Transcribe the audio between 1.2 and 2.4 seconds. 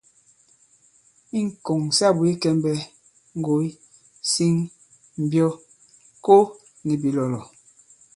I ŋ̀kɔ̀ŋ sa bwě